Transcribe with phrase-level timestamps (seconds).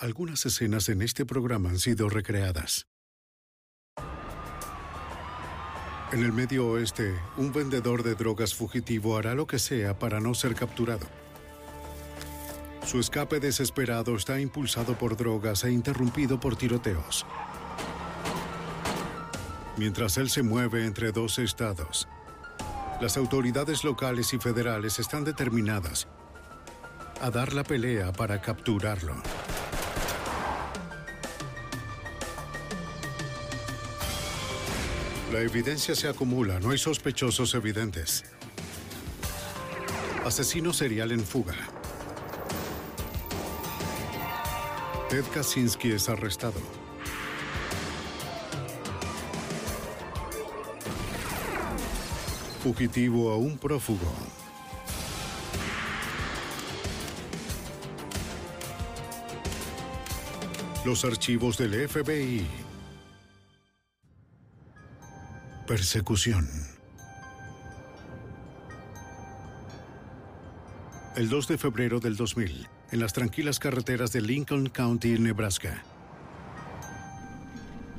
[0.00, 2.86] Algunas escenas en este programa han sido recreadas.
[6.12, 10.34] En el medio oeste, un vendedor de drogas fugitivo hará lo que sea para no
[10.34, 11.04] ser capturado.
[12.86, 17.26] Su escape desesperado está impulsado por drogas e interrumpido por tiroteos.
[19.76, 22.06] Mientras él se mueve entre dos estados,
[23.00, 26.06] las autoridades locales y federales están determinadas
[27.20, 29.16] a dar la pelea para capturarlo.
[35.32, 38.24] La evidencia se acumula, no hay sospechosos evidentes.
[40.24, 41.54] Asesino serial en fuga.
[45.10, 46.60] Ted Kaczynski es arrestado.
[52.62, 54.10] Fugitivo a un prófugo.
[60.86, 62.67] Los archivos del FBI.
[65.68, 66.48] Persecución.
[71.14, 75.84] El 2 de febrero del 2000, en las tranquilas carreteras de Lincoln County, Nebraska.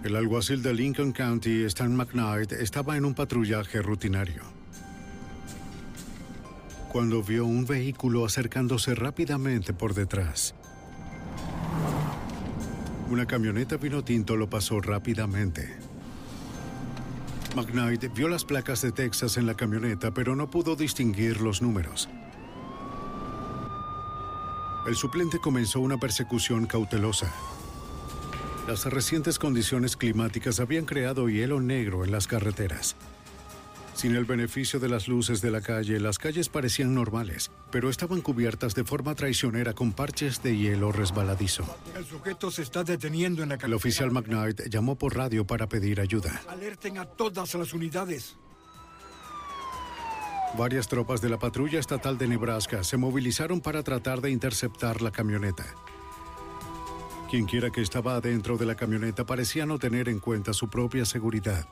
[0.04, 4.42] El alguacil de Lincoln County, Stan McKnight, estaba en un patrullaje rutinario.
[6.92, 10.56] Cuando vio un vehículo acercándose rápidamente por detrás.
[13.12, 15.89] Una camioneta vino tinto lo pasó rápidamente.
[17.56, 22.08] McKnight vio las placas de Texas en la camioneta, pero no pudo distinguir los números.
[24.88, 27.32] El suplente comenzó una persecución cautelosa.
[28.68, 32.96] Las recientes condiciones climáticas habían creado hielo negro en las carreteras.
[33.94, 38.22] Sin el beneficio de las luces de la calle, las calles parecían normales, pero estaban
[38.22, 41.66] cubiertas de forma traicionera con parches de hielo resbaladizo.
[41.98, 46.00] El sujeto se está deteniendo en la El oficial McKnight llamó por radio para pedir
[46.00, 46.42] ayuda.
[46.48, 48.38] Alerten a todas las unidades.
[50.58, 55.12] Varias tropas de la patrulla estatal de Nebraska se movilizaron para tratar de interceptar la
[55.12, 55.66] camioneta.
[57.30, 61.68] Quienquiera que estaba adentro de la camioneta parecía no tener en cuenta su propia seguridad.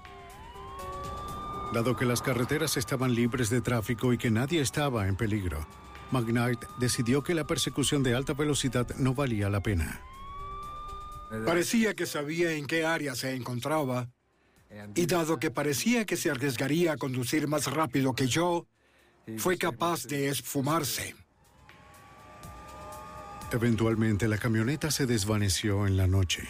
[1.73, 5.67] Dado que las carreteras estaban libres de tráfico y que nadie estaba en peligro,
[6.11, 10.01] McKnight decidió que la persecución de alta velocidad no valía la pena.
[11.45, 14.09] Parecía que sabía en qué área se encontraba.
[14.95, 18.67] Y dado que parecía que se arriesgaría a conducir más rápido que yo,
[19.37, 21.15] fue capaz de esfumarse.
[23.51, 26.43] Eventualmente la camioneta se desvaneció en la noche.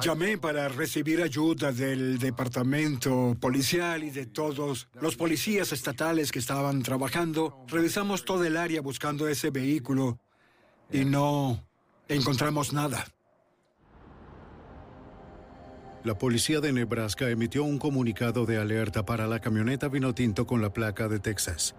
[0.00, 6.82] Llamé para recibir ayuda del departamento policial y de todos los policías estatales que estaban
[6.82, 7.64] trabajando.
[7.68, 10.18] Revisamos todo el área buscando ese vehículo
[10.92, 11.64] y no
[12.08, 13.06] encontramos nada.
[16.04, 20.62] La policía de Nebraska emitió un comunicado de alerta para la camioneta vino tinto con
[20.62, 21.74] la placa de Texas.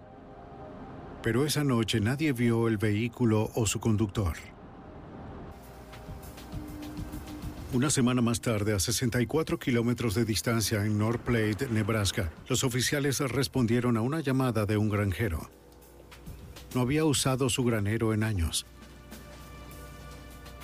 [1.22, 4.34] Pero esa noche nadie vio el vehículo o su conductor.
[7.72, 13.20] Una semana más tarde, a 64 kilómetros de distancia en North Platte, Nebraska, los oficiales
[13.20, 15.48] respondieron a una llamada de un granjero.
[16.74, 18.66] No había usado su granero en años.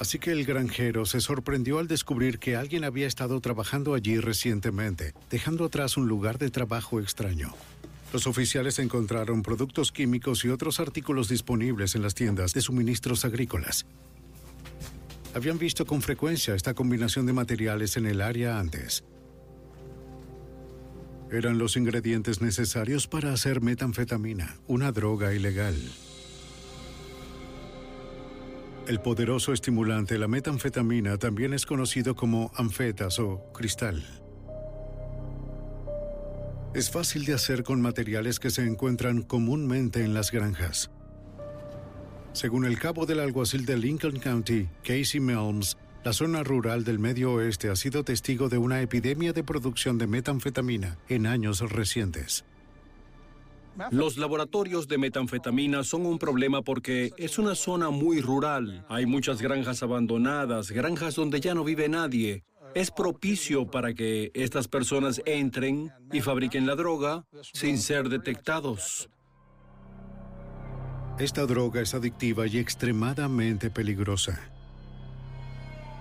[0.00, 5.14] Así que el granjero se sorprendió al descubrir que alguien había estado trabajando allí recientemente,
[5.30, 7.54] dejando atrás un lugar de trabajo extraño.
[8.12, 13.86] Los oficiales encontraron productos químicos y otros artículos disponibles en las tiendas de suministros agrícolas.
[15.36, 19.04] Habían visto con frecuencia esta combinación de materiales en el área antes.
[21.30, 25.76] Eran los ingredientes necesarios para hacer metanfetamina, una droga ilegal.
[28.86, 34.06] El poderoso estimulante, la metanfetamina, también es conocido como anfetas o cristal.
[36.72, 40.90] Es fácil de hacer con materiales que se encuentran comúnmente en las granjas.
[42.36, 47.32] Según el cabo del alguacil de Lincoln County, Casey Melms, la zona rural del medio
[47.32, 52.44] oeste ha sido testigo de una epidemia de producción de metanfetamina en años recientes.
[53.90, 58.84] Los laboratorios de metanfetamina son un problema porque es una zona muy rural.
[58.90, 62.44] Hay muchas granjas abandonadas, granjas donde ya no vive nadie.
[62.74, 67.24] Es propicio para que estas personas entren y fabriquen la droga
[67.54, 69.08] sin ser detectados.
[71.18, 74.38] Esta droga es adictiva y extremadamente peligrosa.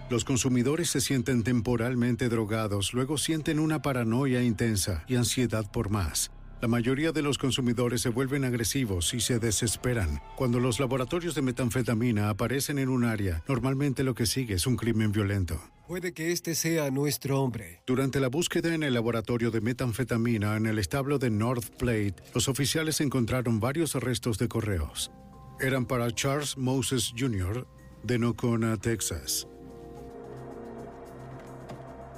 [0.09, 6.31] Los consumidores se sienten temporalmente drogados, luego sienten una paranoia intensa y ansiedad por más.
[6.61, 10.21] La mayoría de los consumidores se vuelven agresivos y se desesperan.
[10.35, 14.77] Cuando los laboratorios de metanfetamina aparecen en un área, normalmente lo que sigue es un
[14.77, 15.61] crimen violento.
[15.87, 17.83] Puede que este sea nuestro hombre.
[17.85, 22.47] Durante la búsqueda en el laboratorio de metanfetamina en el establo de North Plate, los
[22.47, 25.11] oficiales encontraron varios arrestos de correos.
[25.59, 27.67] Eran para Charles Moses Jr.
[28.03, 29.47] de Nocona, Texas.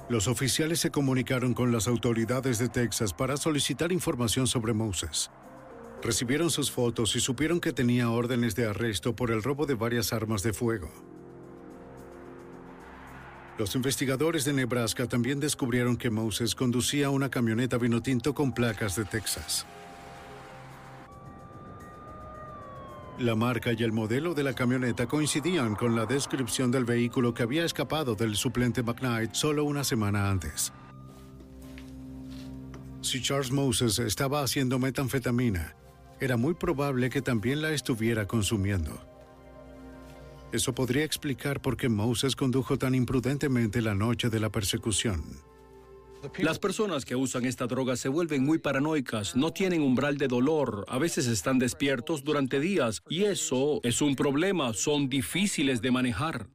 [0.08, 5.30] Los oficiales se comunicaron con las autoridades de Texas para solicitar información sobre Moses.
[6.02, 10.14] Recibieron sus fotos y supieron que tenía órdenes de arresto por el robo de varias
[10.14, 10.90] armas de fuego.
[13.58, 19.04] Los investigadores de Nebraska también descubrieron que Moses conducía una camioneta vinotinto con placas de
[19.04, 19.66] Texas.
[23.18, 27.42] La marca y el modelo de la camioneta coincidían con la descripción del vehículo que
[27.42, 30.72] había escapado del suplente McKnight solo una semana antes.
[33.00, 35.74] Si Charles Moses estaba haciendo metanfetamina,
[36.20, 39.00] era muy probable que también la estuviera consumiendo.
[40.52, 45.24] Eso podría explicar por qué Moses condujo tan imprudentemente la noche de la persecución.
[46.38, 50.84] Las personas que usan esta droga se vuelven muy paranoicas, no tienen umbral de dolor,
[50.88, 56.48] a veces están despiertos durante días y eso es un problema, son difíciles de manejar.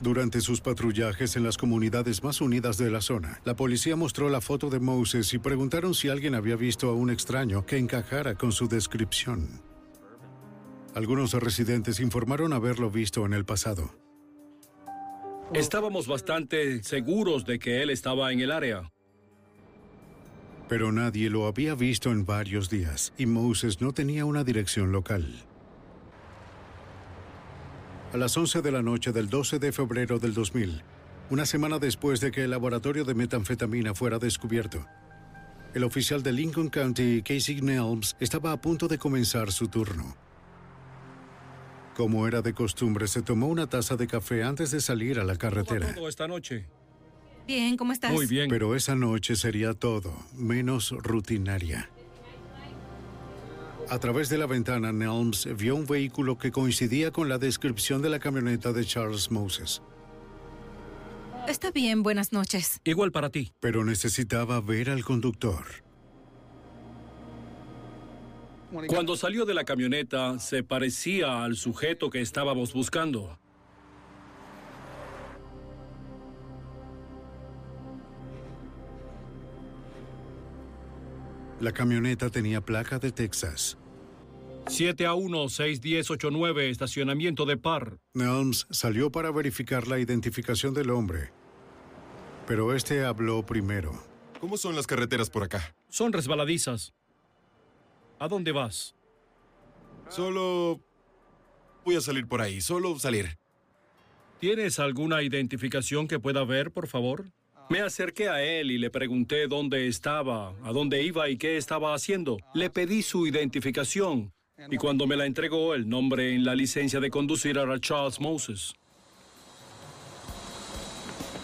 [0.00, 4.42] Durante sus patrullajes en las comunidades más unidas de la zona, la policía mostró la
[4.42, 8.52] foto de Moses y preguntaron si alguien había visto a un extraño que encajara con
[8.52, 9.62] su descripción.
[10.94, 14.05] Algunos residentes informaron haberlo visto en el pasado.
[15.54, 18.90] Estábamos bastante seguros de que él estaba en el área.
[20.68, 25.24] Pero nadie lo había visto en varios días y Moses no tenía una dirección local.
[28.12, 30.82] A las 11 de la noche del 12 de febrero del 2000,
[31.30, 34.84] una semana después de que el laboratorio de metanfetamina fuera descubierto,
[35.74, 40.16] el oficial de Lincoln County, Casey Nelms, estaba a punto de comenzar su turno.
[41.96, 45.36] Como era de costumbre, se tomó una taza de café antes de salir a la
[45.36, 45.94] carretera.
[45.94, 46.66] todo esta noche?
[47.46, 48.12] Bien, ¿cómo estás?
[48.12, 48.50] Muy bien.
[48.50, 51.88] Pero esa noche sería todo, menos rutinaria.
[53.88, 58.10] A través de la ventana, Nelms vio un vehículo que coincidía con la descripción de
[58.10, 59.80] la camioneta de Charles Moses,
[61.48, 62.80] Está bien, buenas noches.
[62.82, 63.52] Igual para ti.
[63.60, 65.85] pero necesitaba ver al conductor.
[68.88, 73.38] Cuando salió de la camioneta, se parecía al sujeto que estábamos buscando.
[81.60, 83.78] La camioneta tenía placa de Texas.
[84.66, 87.98] 7 a 1, 61089, estacionamiento de par.
[88.14, 91.30] Nelms salió para verificar la identificación del hombre,
[92.46, 93.92] pero este habló primero.
[94.40, 95.74] ¿Cómo son las carreteras por acá?
[95.88, 96.92] Son resbaladizas.
[98.18, 98.94] ¿A dónde vas?
[100.08, 100.80] Solo...
[101.84, 103.38] Voy a salir por ahí, solo salir.
[104.40, 107.26] ¿Tienes alguna identificación que pueda ver, por favor?
[107.68, 111.94] Me acerqué a él y le pregunté dónde estaba, a dónde iba y qué estaba
[111.94, 112.38] haciendo.
[112.54, 114.32] Le pedí su identificación
[114.70, 118.74] y cuando me la entregó el nombre en la licencia de conducir era Charles Moses.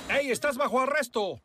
[0.09, 1.41] ¡Ey, estás bajo arresto!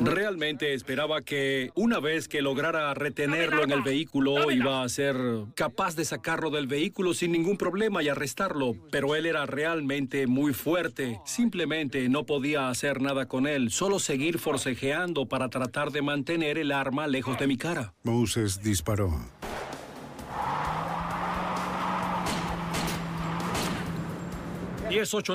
[0.00, 5.16] Realmente esperaba que una vez que lograra retenerlo en el vehículo iba a ser
[5.54, 10.52] capaz de sacarlo del vehículo sin ningún problema y arrestarlo, pero él era realmente muy
[10.52, 11.20] fuerte.
[11.24, 16.72] Simplemente no podía hacer nada con él, solo seguir forcejeando para tratar de mantener el
[16.72, 17.94] arma lejos de mi cara.
[18.02, 19.12] Moses disparó.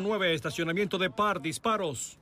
[0.02, 2.18] nueve estacionamiento de par, disparos.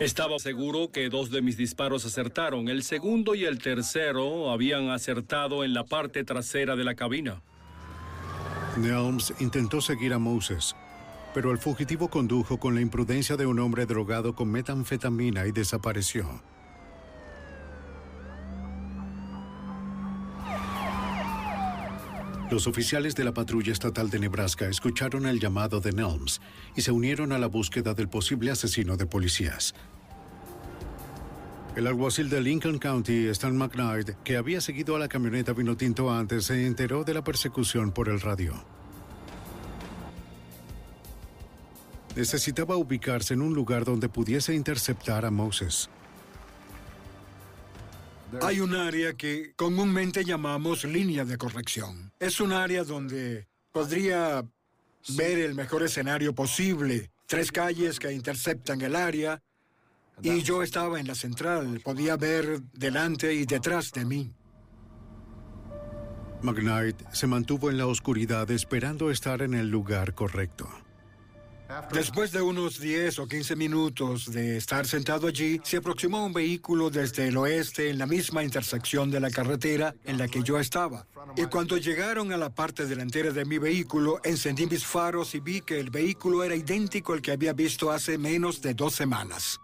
[0.00, 2.68] Estaba seguro que dos de mis disparos acertaron.
[2.68, 7.42] El segundo y el tercero habían acertado en la parte trasera de la cabina.
[8.76, 10.74] Nelms intentó seguir a Moses,
[11.32, 16.40] pero el fugitivo condujo con la imprudencia de un hombre drogado con metanfetamina y desapareció.
[22.54, 26.40] Los oficiales de la patrulla estatal de Nebraska escucharon el llamado de Nelms
[26.76, 29.74] y se unieron a la búsqueda del posible asesino de policías.
[31.74, 36.44] El alguacil de Lincoln County, Stan McKnight, que había seguido a la camioneta Vinotinto antes,
[36.44, 38.54] se enteró de la persecución por el radio.
[42.14, 45.90] Necesitaba ubicarse en un lugar donde pudiese interceptar a Moses.
[48.42, 52.12] Hay un área que comúnmente llamamos línea de corrección.
[52.18, 54.44] Es un área donde podría
[55.16, 57.10] ver el mejor escenario posible.
[57.26, 59.42] Tres calles que interceptan el área.
[60.22, 61.80] Y yo estaba en la central.
[61.82, 64.32] Podía ver delante y detrás de mí.
[66.42, 70.68] McKnight se mantuvo en la oscuridad esperando estar en el lugar correcto.
[71.92, 76.90] Después de unos 10 o 15 minutos de estar sentado allí, se aproximó un vehículo
[76.90, 81.06] desde el oeste en la misma intersección de la carretera en la que yo estaba.
[81.36, 85.62] Y cuando llegaron a la parte delantera de mi vehículo, encendí mis faros y vi
[85.62, 89.60] que el vehículo era idéntico al que había visto hace menos de dos semanas.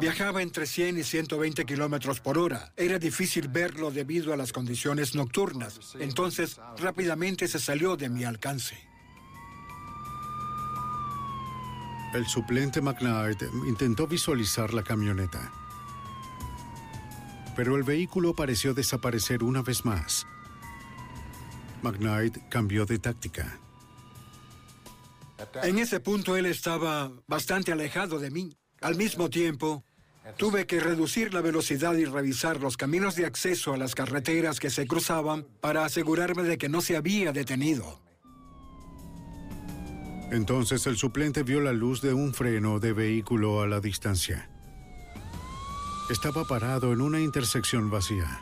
[0.00, 2.72] Viajaba entre 100 y 120 kilómetros por hora.
[2.76, 5.94] Era difícil verlo debido a las condiciones nocturnas.
[5.98, 8.76] Entonces, rápidamente se salió de mi alcance.
[12.14, 15.50] El suplente McKnight intentó visualizar la camioneta.
[17.56, 20.26] Pero el vehículo pareció desaparecer una vez más.
[21.82, 23.58] McKnight cambió de táctica.
[25.62, 28.56] En ese punto él estaba bastante alejado de mí.
[28.82, 29.84] Al mismo tiempo,
[30.36, 34.70] tuve que reducir la velocidad y revisar los caminos de acceso a las carreteras que
[34.70, 38.00] se cruzaban para asegurarme de que no se había detenido.
[40.32, 44.50] Entonces el suplente vio la luz de un freno de vehículo a la distancia.
[46.10, 48.40] Estaba parado en una intersección vacía.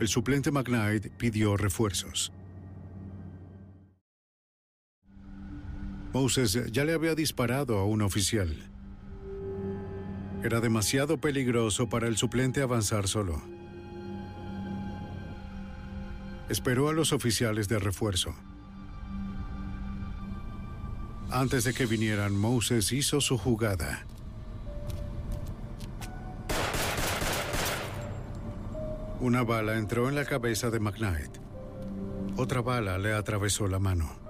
[0.00, 2.32] El suplente McKnight pidió refuerzos.
[6.12, 8.54] Moses ya le había disparado a un oficial.
[10.42, 13.40] Era demasiado peligroso para el suplente avanzar solo.
[16.50, 18.34] Esperó a los oficiales de refuerzo.
[21.30, 24.04] Antes de que vinieran, Moses hizo su jugada.
[29.20, 31.38] Una bala entró en la cabeza de McKnight.
[32.36, 34.21] Otra bala le atravesó la mano.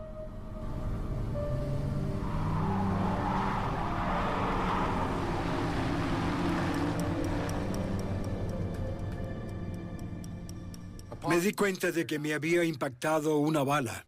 [11.42, 14.06] Di cuenta de que me había impactado una bala.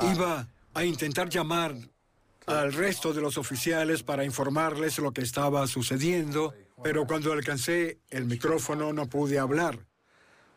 [0.00, 1.74] Iba a intentar llamar
[2.46, 8.26] al resto de los oficiales para informarles lo que estaba sucediendo, pero cuando alcancé el
[8.26, 9.86] micrófono no pude hablar.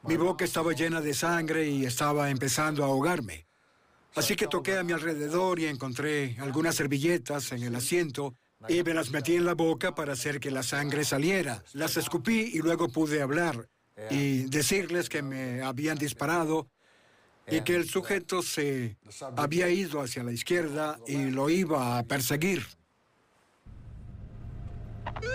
[0.04, 3.48] Mi boca estaba llena de sangre y estaba empezando a ahogarme.
[4.16, 8.36] Así que toqué a mi alrededor y encontré algunas servilletas en el asiento
[8.68, 11.64] y me las metí en la boca para hacer que la sangre saliera.
[11.74, 13.70] Las escupí y luego pude hablar
[14.10, 16.68] y decirles que me habían disparado
[17.50, 18.98] y que el sujeto se
[19.36, 22.66] había ido hacia la izquierda y lo iba a perseguir.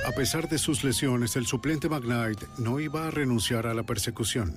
[0.06, 4.54] A pesar de sus lesiones, el suplente McKnight no iba a renunciar a la persecución.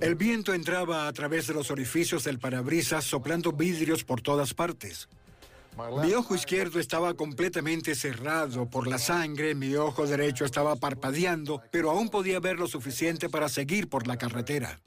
[0.00, 5.08] El viento entraba a través de los orificios del parabrisas soplando vidrios por todas partes.
[6.02, 11.90] Mi ojo izquierdo estaba completamente cerrado por la sangre, mi ojo derecho estaba parpadeando, pero
[11.90, 14.80] aún podía ver lo suficiente para seguir por la carretera.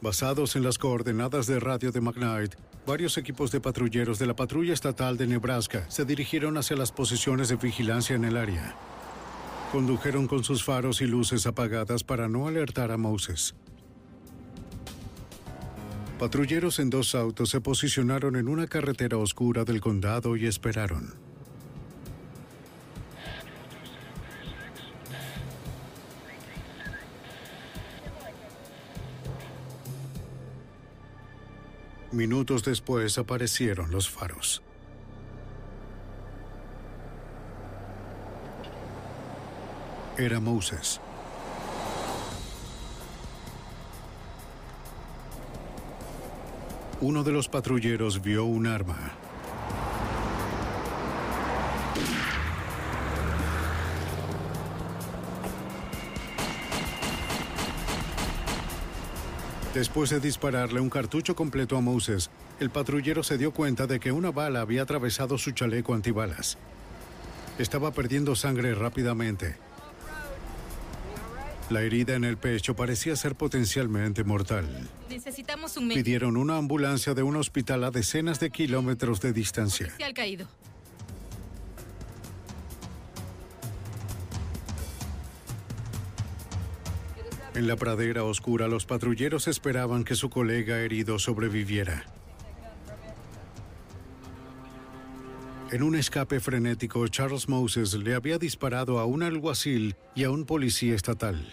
[0.00, 2.54] Basados en las coordenadas de radio de McKnight,
[2.86, 7.48] varios equipos de patrulleros de la Patrulla Estatal de Nebraska se dirigieron hacia las posiciones
[7.48, 8.76] de vigilancia en el área.
[9.72, 13.56] Condujeron con sus faros y luces apagadas para no alertar a Moses.
[16.18, 21.14] Patrulleros en dos autos se posicionaron en una carretera oscura del condado y esperaron.
[32.12, 34.62] Minutos después aparecieron los faros.
[40.16, 40.98] Era Moses.
[47.02, 49.12] Uno de los patrulleros vio un arma.
[59.74, 64.10] Después de dispararle un cartucho completo a Moses, el patrullero se dio cuenta de que
[64.10, 66.56] una bala había atravesado su chaleco antibalas.
[67.58, 69.65] Estaba perdiendo sangre rápidamente.
[71.68, 74.88] La herida en el pecho parecía ser potencialmente mortal.
[75.10, 76.04] Necesitamos un médico.
[76.04, 79.92] Pidieron una ambulancia de un hospital a decenas de kilómetros de distancia.
[79.96, 80.46] Se ha caído.
[87.56, 92.04] En la pradera oscura, los patrulleros esperaban que su colega herido sobreviviera.
[95.72, 100.44] En un escape frenético, Charles Moses le había disparado a un alguacil y a un
[100.44, 101.44] policía estatal.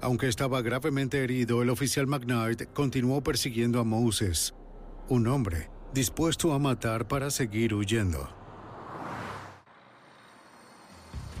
[0.00, 4.54] Aunque estaba gravemente herido, el oficial McKnight continuó persiguiendo a Moses,
[5.08, 8.28] un hombre dispuesto a matar para seguir huyendo.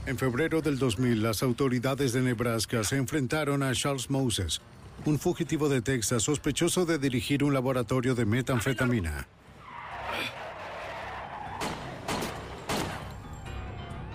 [0.06, 4.60] En febrero del 2000, las autoridades de Nebraska se enfrentaron a Charles Moses,
[5.04, 9.28] un fugitivo de Texas sospechoso de dirigir un laboratorio de metanfetamina.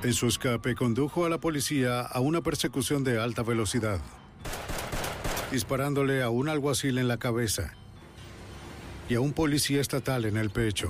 [0.02, 4.00] En su escape condujo a la policía a una persecución de alta velocidad,
[5.52, 7.74] disparándole a un alguacil en la cabeza
[9.10, 10.90] y a un policía estatal en el pecho,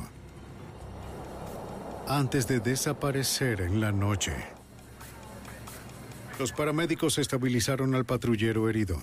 [2.07, 4.35] antes de desaparecer en la noche.
[6.37, 9.01] Los paramédicos estabilizaron al patrullero herido.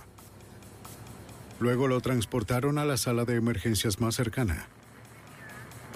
[1.59, 4.69] Luego lo transportaron a la sala de emergencias más cercana.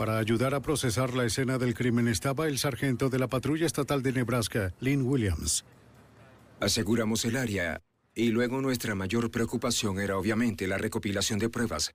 [0.01, 4.03] Para ayudar a procesar la escena del crimen estaba el sargento de la patrulla estatal
[4.03, 5.63] de Nebraska, Lynn Williams.
[6.59, 7.83] Aseguramos el área
[8.15, 11.93] y luego nuestra mayor preocupación era obviamente la recopilación de pruebas.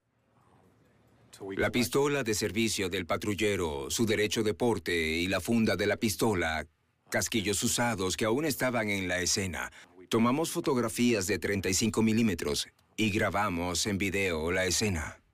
[1.57, 5.97] La pistola de servicio del patrullero, su derecho de porte y la funda de la
[5.97, 6.67] pistola,
[7.09, 9.71] casquillos usados que aún estaban en la escena.
[10.09, 15.24] Tomamos fotografías de 35 milímetros y grabamos en video la escena.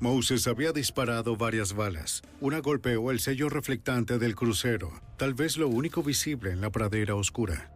[0.00, 2.22] Moses había disparado varias balas.
[2.40, 7.14] Una golpeó el sello reflectante del crucero, tal vez lo único visible en la pradera
[7.14, 7.70] oscura.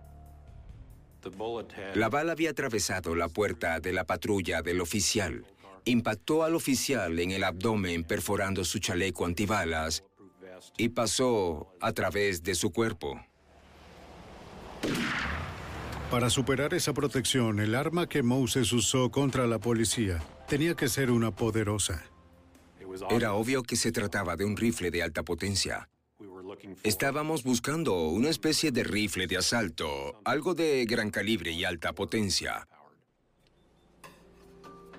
[1.95, 5.45] La bala había atravesado la puerta de la patrulla del oficial.
[5.85, 10.03] Impactó al oficial en el abdomen perforando su chaleco antibalas
[10.79, 13.21] y pasó a través de su cuerpo.
[16.11, 21.11] Para superar esa protección, el arma que Moses usó contra la policía tenía que ser
[21.11, 22.03] una poderosa.
[23.11, 25.89] Era obvio que se trataba de un rifle de alta potencia.
[26.83, 32.69] Estábamos buscando una especie de rifle de asalto, algo de gran calibre y alta potencia.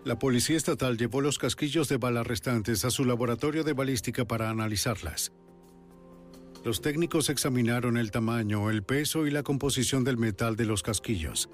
[0.03, 4.49] La policía estatal llevó los casquillos de bala restantes a su laboratorio de balística para
[4.49, 5.31] analizarlas.
[6.63, 11.49] Los técnicos examinaron el tamaño, el peso y la composición del metal de los casquillos.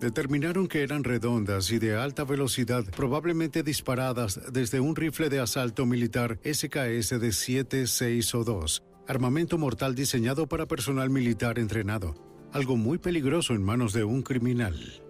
[0.00, 5.84] Determinaron que eran redondas y de alta velocidad, probablemente disparadas desde un rifle de asalto
[5.84, 12.14] militar SKS de 7, 6 o 2, armamento mortal diseñado para personal militar entrenado,
[12.50, 15.02] algo muy peligroso en manos de un criminal.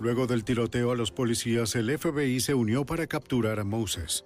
[0.00, 4.24] Luego del tiroteo a los policías, el FBI se unió para capturar a Moses.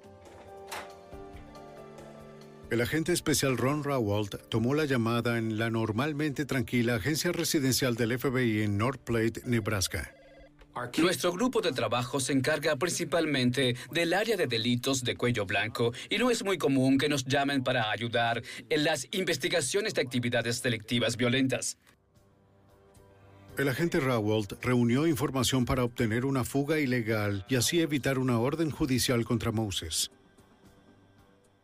[2.70, 8.18] El agente especial Ron Rawalt tomó la llamada en la normalmente tranquila agencia residencial del
[8.18, 10.12] FBI en North Platte, Nebraska.
[10.98, 16.18] Nuestro grupo de trabajo se encarga principalmente del área de delitos de cuello blanco y
[16.18, 21.16] no es muy común que nos llamen para ayudar en las investigaciones de actividades selectivas
[21.16, 21.78] violentas.
[23.56, 28.70] El agente Rawalt reunió información para obtener una fuga ilegal y así evitar una orden
[28.70, 30.10] judicial contra Moses.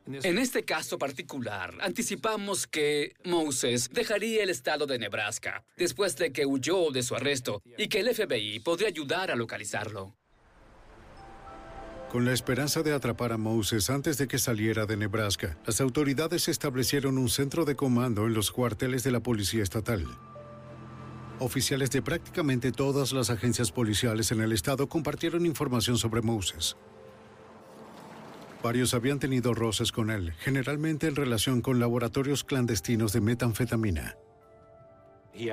[0.06, 6.44] En este caso particular, anticipamos que Moses dejaría el estado de Nebraska después de que
[6.44, 10.14] huyó de su arresto y que el FBI podría ayudar a localizarlo.
[12.10, 16.48] Con la esperanza de atrapar a Moses antes de que saliera de Nebraska, las autoridades
[16.48, 20.06] establecieron un centro de comando en los cuarteles de la Policía Estatal.
[21.40, 26.76] Oficiales de prácticamente todas las agencias policiales en el estado compartieron información sobre Moses.
[28.64, 34.16] Varios habían tenido roces con él, generalmente en relación con laboratorios clandestinos de metanfetamina.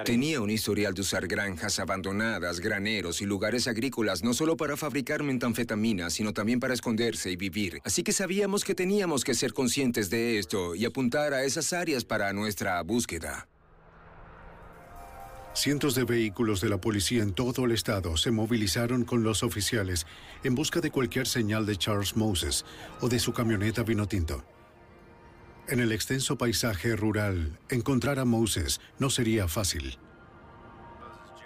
[0.05, 5.23] Tenía un historial de usar granjas abandonadas, graneros y lugares agrícolas no solo para fabricar
[5.23, 7.81] metanfetamina, sino también para esconderse y vivir.
[7.83, 12.05] Así que sabíamos que teníamos que ser conscientes de esto y apuntar a esas áreas
[12.05, 13.50] para nuestra búsqueda.
[15.53, 20.07] Cientos de vehículos de la policía en todo el estado se movilizaron con los oficiales
[20.43, 22.65] en busca de cualquier señal de Charles Moses
[23.01, 24.45] o de su camioneta vino tinto.
[25.67, 29.97] En el extenso paisaje rural, encontrar a Moses no sería fácil.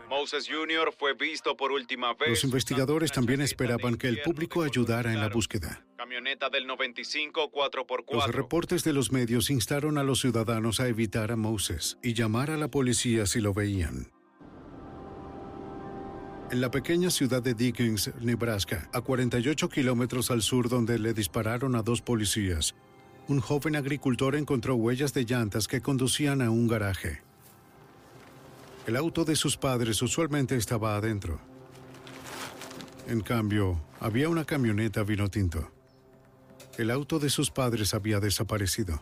[0.08, 0.94] Moses Jr.
[0.98, 2.30] fue visto por última vez.
[2.30, 5.85] Los investigadores también esperaban que el público ayudara en la búsqueda.
[5.98, 8.14] Camioneta del 95 4x4.
[8.14, 12.52] Los reportes de los medios instaron a los ciudadanos a evitar a Moses y llamar
[12.52, 14.12] a la policía si lo veían.
[16.52, 21.76] En la pequeña ciudad de Dickens, Nebraska, a 48 kilómetros al sur donde le dispararon
[21.76, 22.76] a dos policías,
[23.30, 27.22] un joven agricultor encontró huellas de llantas que conducían a un garaje.
[28.86, 31.40] El auto de sus padres usualmente estaba adentro.
[33.08, 35.75] En cambio, había una camioneta vino tinto.
[36.78, 39.02] El auto de sus padres había desaparecido.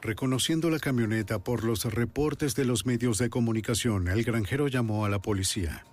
[0.00, 5.10] Reconociendo la camioneta por los reportes de los medios de comunicación, el granjero llamó a
[5.10, 5.84] la policía.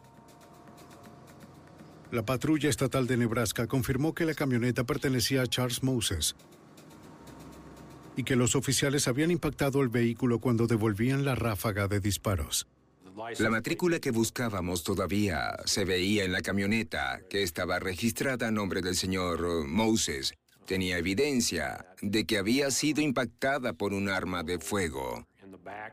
[2.12, 6.36] La patrulla estatal de Nebraska confirmó que la camioneta pertenecía a Charles Moses
[8.16, 12.68] y que los oficiales habían impactado el vehículo cuando devolvían la ráfaga de disparos.
[13.40, 18.82] La matrícula que buscábamos todavía se veía en la camioneta, que estaba registrada a nombre
[18.82, 20.34] del señor Moses.
[20.66, 25.28] Tenía evidencia de que había sido impactada por un arma de fuego.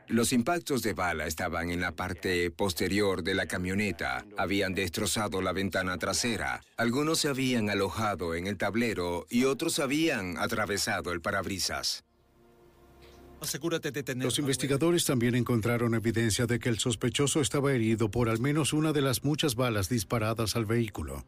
[0.07, 4.25] Los impactos de bala estaban en la parte posterior de la camioneta.
[4.37, 6.61] Habían destrozado la ventana trasera.
[6.77, 12.03] Algunos se habían alojado en el tablero y otros habían atravesado el parabrisas.
[13.41, 14.23] Asegúrate de tener...
[14.23, 18.93] Los investigadores también encontraron evidencia de que el sospechoso estaba herido por al menos una
[18.93, 21.25] de las muchas balas disparadas al vehículo.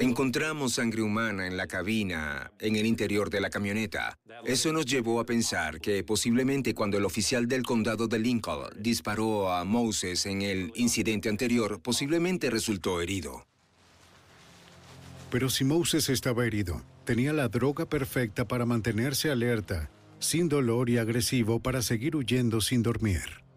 [0.00, 4.18] Encontramos sangre humana en la cabina, en el interior de la camioneta.
[4.44, 9.52] Eso nos llevó a pensar que posiblemente cuando el oficial del condado de Lincoln disparó
[9.52, 13.46] a Moses en el incidente anterior, posiblemente resultó herido.
[15.30, 20.98] Pero si Moses estaba herido, tenía la droga perfecta para mantenerse alerta sin dolor y
[20.98, 23.47] agresivo para seguir huyendo sin dormir.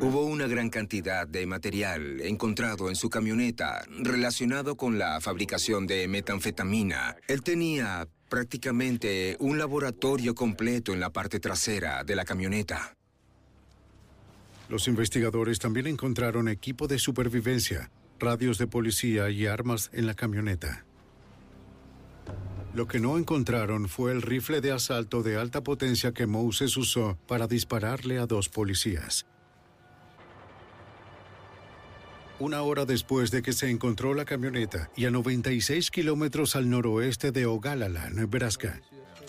[0.00, 6.08] Hubo una gran cantidad de material encontrado en su camioneta relacionado con la fabricación de
[6.08, 7.16] metanfetamina.
[7.28, 12.96] Él tenía prácticamente un laboratorio completo en la parte trasera de la camioneta.
[14.70, 20.86] Los investigadores también encontraron equipo de supervivencia, radios de policía y armas en la camioneta.
[22.74, 27.18] Lo que no encontraron fue el rifle de asalto de alta potencia que Moses usó
[27.26, 29.26] para dispararle a dos policías.
[32.38, 37.30] Una hora después de que se encontró la camioneta y a 96 kilómetros al noroeste
[37.30, 38.80] de Ogallala, Nebraska,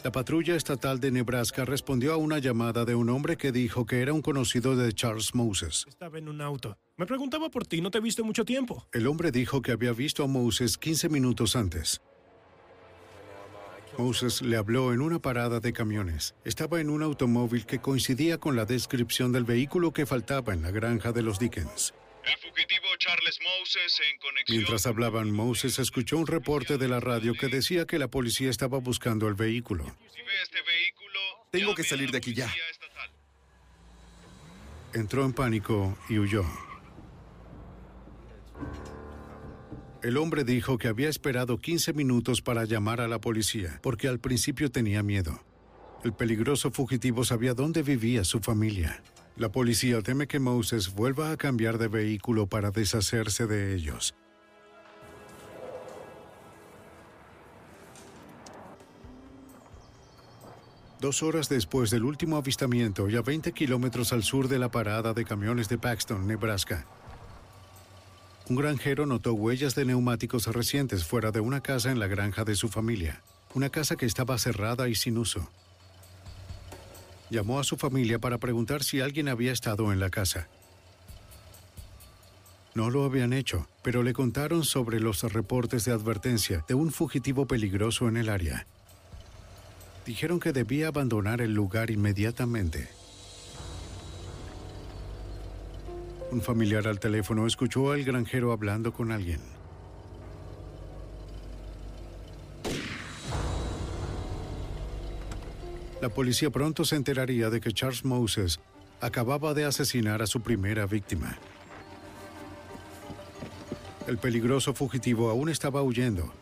[0.03, 4.01] la patrulla estatal de Nebraska respondió a una llamada de un hombre que dijo que
[4.01, 5.85] era un conocido de Charles Moses.
[5.87, 6.77] Estaba en un auto.
[6.97, 8.85] Me preguntaba por ti, no te viste mucho tiempo.
[8.91, 12.01] El hombre dijo que había visto a Moses 15 minutos antes.
[13.97, 16.35] Moses le habló en una parada de camiones.
[16.43, 20.71] Estaba en un automóvil que coincidía con la descripción del vehículo que faltaba en la
[20.71, 21.93] granja de los Dickens.
[22.25, 24.57] El fugitivo Charles Moses en conexión.
[24.57, 28.79] Mientras hablaban, Moses escuchó un reporte de la radio que decía que la policía estaba
[28.79, 29.85] buscando el vehículo.
[30.43, 31.19] Este vehículo,
[31.51, 32.53] Tengo que salir de aquí ya.
[34.93, 36.45] Entró en pánico y huyó.
[40.01, 44.19] El hombre dijo que había esperado 15 minutos para llamar a la policía, porque al
[44.19, 45.43] principio tenía miedo.
[46.03, 49.01] El peligroso fugitivo sabía dónde vivía su familia.
[49.35, 54.13] La policía teme que Moses vuelva a cambiar de vehículo para deshacerse de ellos.
[61.01, 65.13] Dos horas después del último avistamiento y a 20 kilómetros al sur de la parada
[65.13, 66.85] de camiones de Paxton, Nebraska,
[68.49, 72.55] un granjero notó huellas de neumáticos recientes fuera de una casa en la granja de
[72.55, 75.49] su familia, una casa que estaba cerrada y sin uso.
[77.33, 80.49] Llamó a su familia para preguntar si alguien había estado en la casa.
[82.75, 87.47] No lo habían hecho, pero le contaron sobre los reportes de advertencia de un fugitivo
[87.47, 88.67] peligroso en el área.
[90.05, 92.87] Dijeron que debía abandonar el lugar inmediatamente.
[96.29, 99.52] Un familiar al teléfono escuchó al granjero hablando con alguien.
[106.03, 108.59] La policía pronto se enteraría de que Charles Moses
[108.99, 111.37] acababa de asesinar a su primera víctima.
[114.05, 116.33] El peligroso fugitivo aún estaba huyendo.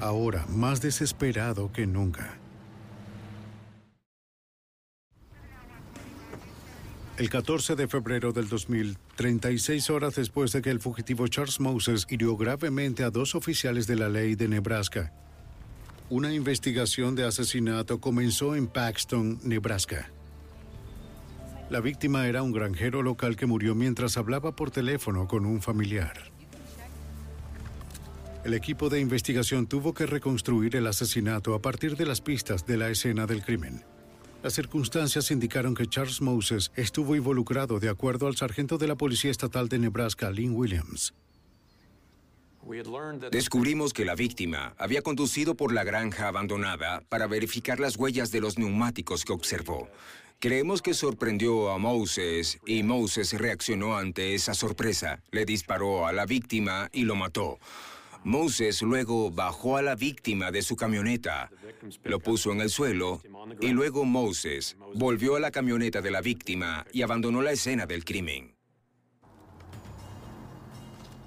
[0.00, 2.38] Ahora más desesperado que nunca.
[7.16, 12.06] El 14 de febrero del 2000, 36 horas después de que el fugitivo Charles Moses
[12.08, 15.12] hirió gravemente a dos oficiales de la ley de Nebraska,
[16.10, 20.10] una investigación de asesinato comenzó en Paxton, Nebraska.
[21.70, 26.32] La víctima era un granjero local que murió mientras hablaba por teléfono con un familiar.
[28.44, 32.76] El equipo de investigación tuvo que reconstruir el asesinato a partir de las pistas de
[32.76, 33.84] la escena del crimen.
[34.42, 39.30] Las circunstancias indicaron que Charles Moses estuvo involucrado de acuerdo al sargento de la Policía
[39.30, 41.14] Estatal de Nebraska, Lynn Williams.
[43.30, 48.40] Descubrimos que la víctima había conducido por la granja abandonada para verificar las huellas de
[48.40, 49.88] los neumáticos que observó.
[50.38, 55.20] Creemos que sorprendió a Moses y Moses reaccionó ante esa sorpresa.
[55.30, 57.58] Le disparó a la víctima y lo mató.
[58.24, 61.50] Moses luego bajó a la víctima de su camioneta,
[62.04, 63.22] lo puso en el suelo
[63.60, 68.04] y luego Moses volvió a la camioneta de la víctima y abandonó la escena del
[68.04, 68.59] crimen.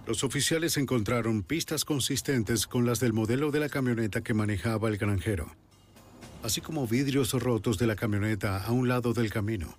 [0.05, 4.97] Los oficiales encontraron pistas consistentes con las del modelo de la camioneta que manejaba el
[4.97, 5.55] granjero,
[6.43, 9.77] así como vidrios rotos de la camioneta a un lado del camino.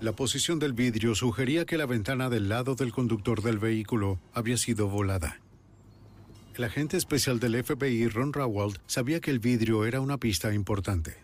[0.00, 4.56] La posición del vidrio sugería que la ventana del lado del conductor del vehículo había
[4.56, 5.40] sido volada.
[6.56, 11.16] El agente especial del FBI, Ron Rawald, sabía que el vidrio era una pista importante.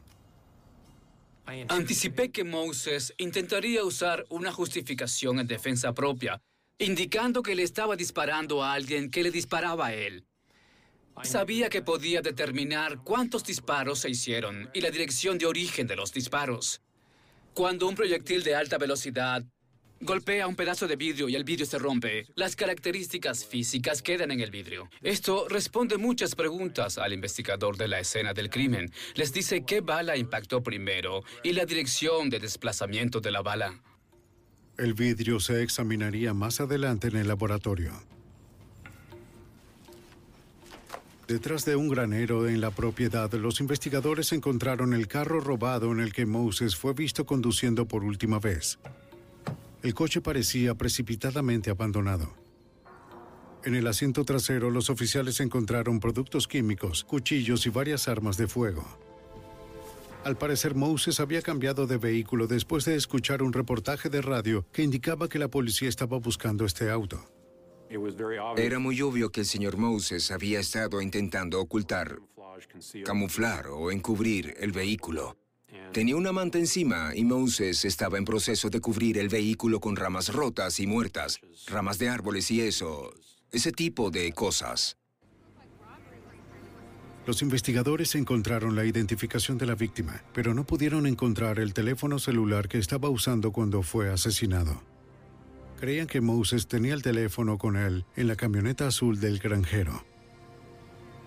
[1.68, 6.40] Anticipé que Moses intentaría usar una justificación en defensa propia,
[6.82, 10.24] indicando que le estaba disparando a alguien que le disparaba a él.
[11.22, 16.12] Sabía que podía determinar cuántos disparos se hicieron y la dirección de origen de los
[16.12, 16.80] disparos.
[17.54, 19.44] Cuando un proyectil de alta velocidad
[20.00, 24.40] golpea un pedazo de vidrio y el vidrio se rompe, las características físicas quedan en
[24.40, 24.90] el vidrio.
[25.02, 28.90] Esto responde muchas preguntas al investigador de la escena del crimen.
[29.14, 33.80] Les dice qué bala impactó primero y la dirección de desplazamiento de la bala.
[34.82, 37.92] El vidrio se examinaría más adelante en el laboratorio.
[41.28, 46.12] Detrás de un granero en la propiedad, los investigadores encontraron el carro robado en el
[46.12, 48.80] que Moses fue visto conduciendo por última vez.
[49.84, 52.34] El coche parecía precipitadamente abandonado.
[53.62, 59.11] En el asiento trasero, los oficiales encontraron productos químicos, cuchillos y varias armas de fuego.
[60.24, 64.82] Al parecer, Moses había cambiado de vehículo después de escuchar un reportaje de radio que
[64.82, 67.28] indicaba que la policía estaba buscando este auto.
[68.56, 72.20] Era muy obvio que el señor Moses había estado intentando ocultar,
[73.04, 75.36] camuflar o encubrir el vehículo.
[75.92, 80.32] Tenía una manta encima y Moses estaba en proceso de cubrir el vehículo con ramas
[80.32, 83.12] rotas y muertas, ramas de árboles y eso,
[83.50, 84.96] ese tipo de cosas.
[87.24, 92.68] Los investigadores encontraron la identificación de la víctima, pero no pudieron encontrar el teléfono celular
[92.68, 94.82] que estaba usando cuando fue asesinado.
[95.78, 100.04] Creían que Moses tenía el teléfono con él en la camioneta azul del granjero.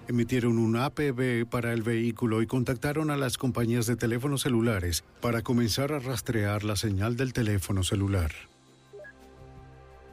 [0.07, 5.41] Emitieron un APB para el vehículo y contactaron a las compañías de teléfonos celulares para
[5.43, 8.31] comenzar a rastrear la señal del teléfono celular.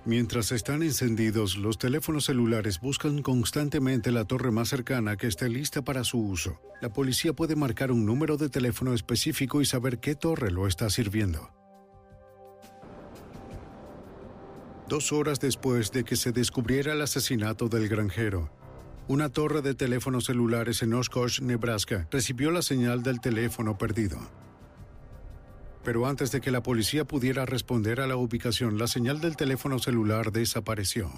[0.05, 5.83] Mientras están encendidos, los teléfonos celulares buscan constantemente la torre más cercana que esté lista
[5.83, 6.61] para su uso.
[6.81, 10.91] La policía puede marcar un número de teléfono específico y saber qué torre lo está
[10.91, 11.51] sirviendo.
[14.89, 18.51] Dos horas después de que se descubriera el asesinato del granjero,
[19.07, 24.19] una torre de teléfonos celulares en Oshkosh, Nebraska, recibió la señal del teléfono perdido.
[25.85, 29.79] Pero antes de que la policía pudiera responder a la ubicación, la señal del teléfono
[29.79, 31.11] celular desapareció.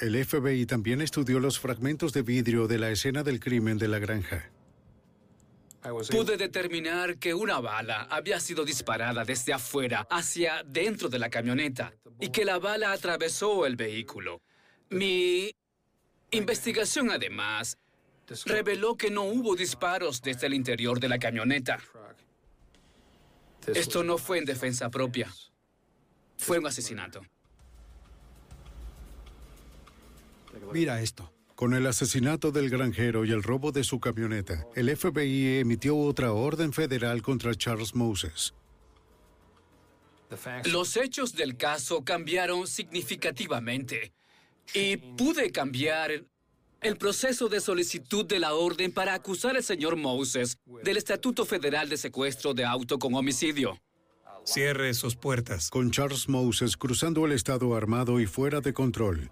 [0.00, 3.98] El FBI también estudió los fragmentos de vidrio de la escena del crimen de la
[3.98, 4.50] granja.
[6.10, 11.94] Pude determinar que una bala había sido disparada desde afuera hacia dentro de la camioneta
[12.20, 14.40] y que la bala atravesó el vehículo.
[14.90, 15.52] Mi
[16.30, 17.78] investigación además
[18.44, 21.78] reveló que no hubo disparos desde el interior de la camioneta.
[23.66, 25.32] Esto no fue en defensa propia.
[26.36, 27.22] Fue un asesinato.
[30.72, 31.32] Mira esto.
[31.54, 36.32] Con el asesinato del granjero y el robo de su camioneta, el FBI emitió otra
[36.32, 38.54] orden federal contra Charles Moses.
[40.66, 44.12] Los hechos del caso cambiaron significativamente
[44.72, 46.24] y pude cambiar
[46.80, 51.88] el proceso de solicitud de la orden para acusar al señor Moses del Estatuto Federal
[51.88, 53.78] de Secuestro de Auto con Homicidio.
[54.44, 55.70] Cierre sus puertas.
[55.70, 59.30] Con Charles Moses cruzando el estado armado y fuera de control,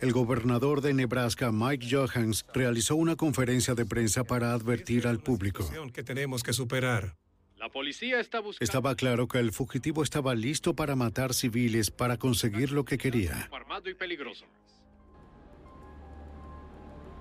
[0.00, 5.68] el gobernador de Nebraska, Mike Johans, realizó una conferencia de prensa para advertir al público.
[5.92, 7.16] que tenemos que superar.
[7.56, 12.18] La policía está buscando Estaba claro que el fugitivo estaba listo para matar civiles para
[12.18, 13.48] conseguir lo que quería.
[13.50, 14.44] armado y peligroso.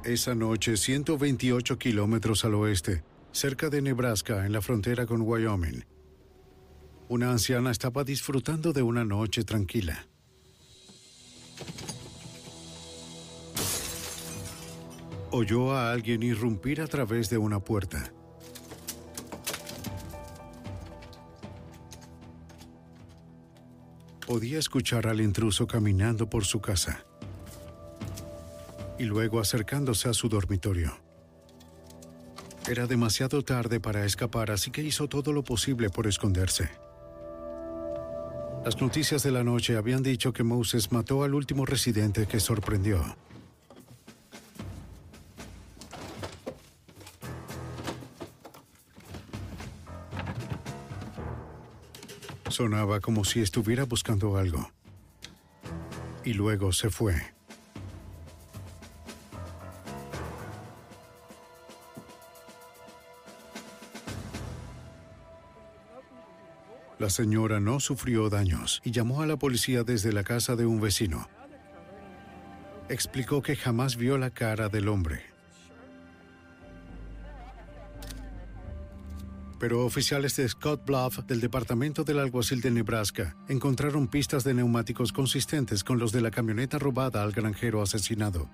[0.06, 5.86] Esa noche, 128 kilómetros al oeste, cerca de Nebraska, en la frontera con Wyoming,
[7.08, 10.06] una anciana estaba disfrutando de una noche tranquila.
[15.32, 18.12] Oyó a alguien irrumpir a través de una puerta.
[24.28, 27.06] Podía escuchar al intruso caminando por su casa
[28.98, 30.98] y luego acercándose a su dormitorio.
[32.68, 36.70] Era demasiado tarde para escapar, así que hizo todo lo posible por esconderse.
[38.64, 43.04] Las noticias de la noche habían dicho que Moses mató al último residente que sorprendió.
[52.48, 54.72] Sonaba como si estuviera buscando algo.
[56.24, 57.34] Y luego se fue.
[67.04, 70.80] La señora no sufrió daños y llamó a la policía desde la casa de un
[70.80, 71.28] vecino.
[72.88, 75.22] Explicó que jamás vio la cara del hombre.
[79.60, 85.12] Pero oficiales de Scott Bluff del Departamento del Alguacil de Nebraska encontraron pistas de neumáticos
[85.12, 88.50] consistentes con los de la camioneta robada al granjero asesinado.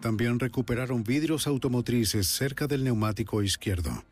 [0.00, 4.04] También recuperaron vidrios automotrices cerca del neumático izquierdo.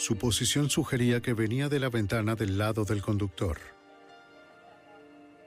[0.00, 3.58] Su posición sugería que venía de la ventana del lado del conductor.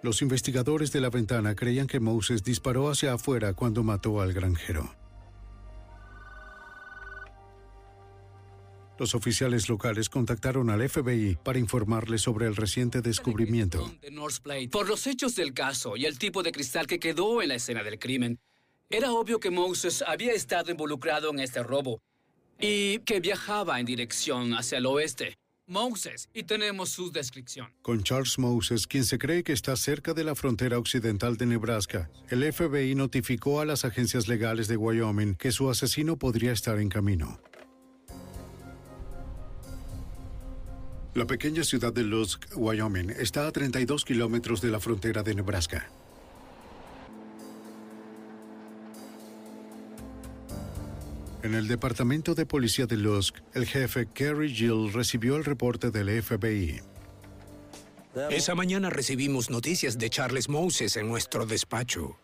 [0.04, 4.94] Los investigadores de la ventana creían que Moses disparó hacia afuera cuando mató al granjero.
[9.00, 13.92] Los oficiales locales contactaron al FBI para informarle sobre el reciente descubrimiento.
[14.72, 17.82] Por los hechos del caso y el tipo de cristal que quedó en la escena
[17.82, 18.38] del crimen,
[18.88, 22.04] era obvio que Moses había estado involucrado en este robo
[22.60, 25.36] y que viajaba en dirección hacia el oeste.
[25.66, 27.68] Moses, y tenemos su descripción.
[27.82, 32.10] Con Charles Moses, quien se cree que está cerca de la frontera occidental de Nebraska,
[32.30, 36.89] el FBI notificó a las agencias legales de Wyoming que su asesino podría estar en
[36.89, 37.39] camino.
[41.13, 45.89] La pequeña ciudad de Lusk, Wyoming, está a 32 kilómetros de la frontera de Nebraska.
[51.43, 56.23] En el departamento de policía de Lusk, el jefe Kerry Gill recibió el reporte del
[56.23, 56.79] FBI.
[58.29, 62.17] Esa mañana recibimos noticias de Charles Moses en nuestro despacho.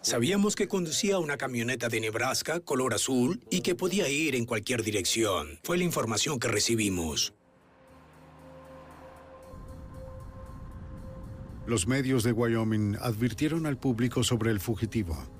[0.00, 4.82] Sabíamos que conducía una camioneta de Nebraska color azul y que podía ir en cualquier
[4.82, 5.58] dirección.
[5.62, 7.34] Fue la información que recibimos.
[11.66, 15.33] Los medios de Wyoming advirtieron al público sobre el fugitivo.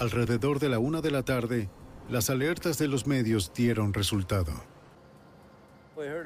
[0.00, 1.68] Alrededor de la una de la tarde,
[2.08, 4.50] las alertas de los medios dieron resultado.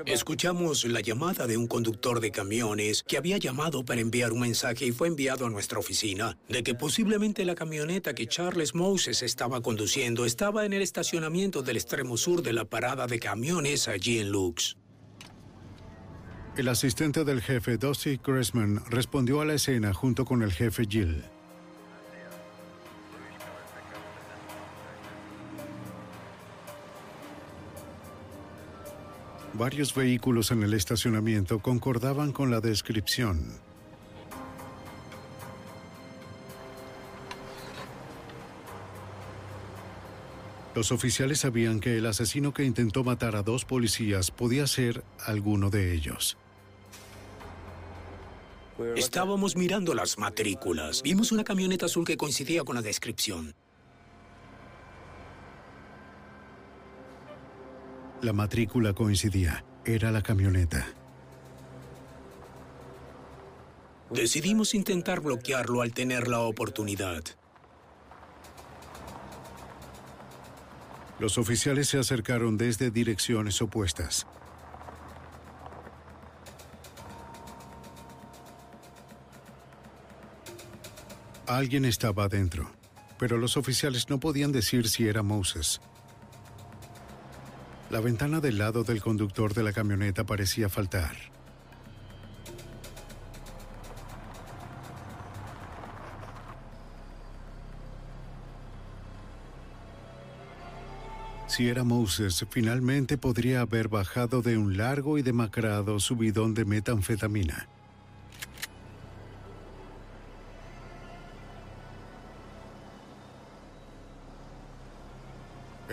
[0.06, 4.86] Escuchamos la llamada de un conductor de camiones que había llamado para enviar un mensaje
[4.86, 9.60] y fue enviado a nuestra oficina de que posiblemente la camioneta que Charles Moses estaba
[9.60, 14.30] conduciendo estaba en el estacionamiento del extremo sur de la parada de camiones allí en
[14.30, 14.76] Lux.
[16.56, 21.24] El asistente del jefe, Dusty Gressman, respondió a la escena junto con el jefe Gill.
[29.54, 33.52] Varios vehículos en el estacionamiento concordaban con la descripción.
[40.74, 45.70] Los oficiales sabían que el asesino que intentó matar a dos policías podía ser alguno
[45.70, 46.36] de ellos.
[48.96, 51.00] Estábamos mirando las matrículas.
[51.02, 53.54] Vimos una camioneta azul que coincidía con la descripción.
[58.24, 59.66] La matrícula coincidía.
[59.84, 60.86] Era la camioneta.
[64.08, 67.22] Decidimos intentar bloquearlo al tener la oportunidad.
[71.18, 74.26] Los oficiales se acercaron desde direcciones opuestas.
[81.46, 82.70] Alguien estaba adentro,
[83.18, 85.82] pero los oficiales no podían decir si era Moses.
[87.94, 91.14] La ventana del lado del conductor de la camioneta parecía faltar.
[101.46, 107.68] Si era Moses, finalmente podría haber bajado de un largo y demacrado subidón de metanfetamina.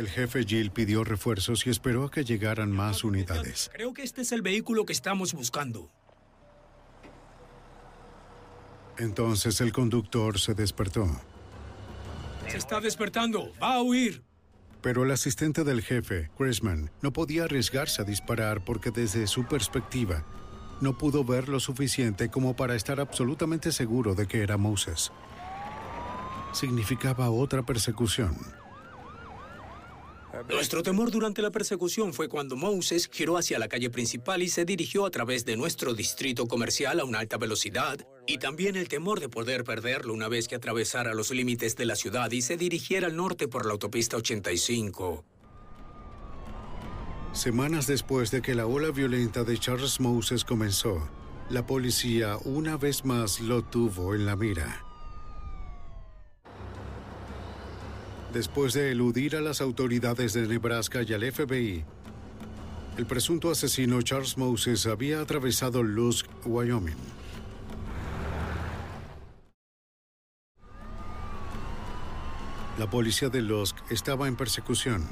[0.01, 3.69] El jefe Jill pidió refuerzos y esperó a que llegaran más unidades.
[3.71, 5.91] Creo que este es el vehículo que estamos buscando.
[8.97, 11.07] Entonces el conductor se despertó.
[12.47, 13.51] Se está despertando.
[13.61, 14.23] Va a huir.
[14.81, 20.25] Pero el asistente del jefe, Chrisman, no podía arriesgarse a disparar porque desde su perspectiva
[20.81, 25.11] no pudo ver lo suficiente como para estar absolutamente seguro de que era Moses.
[26.53, 28.60] Significaba otra persecución.
[30.49, 34.65] Nuestro temor durante la persecución fue cuando Moses giró hacia la calle principal y se
[34.65, 39.19] dirigió a través de nuestro distrito comercial a una alta velocidad, y también el temor
[39.19, 43.07] de poder perderlo una vez que atravesara los límites de la ciudad y se dirigiera
[43.07, 45.23] al norte por la autopista 85.
[47.33, 51.07] Semanas después de que la ola violenta de Charles Moses comenzó,
[51.49, 54.90] la policía una vez más lo tuvo en la mira.
[58.33, 61.83] Después de eludir a las autoridades de Nebraska y al FBI,
[62.97, 66.95] el presunto asesino Charles Moses había atravesado Lusk, Wyoming.
[72.79, 75.05] La policía de Lusk estaba en persecución,